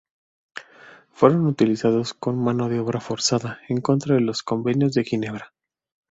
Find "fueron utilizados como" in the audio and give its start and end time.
1.11-2.41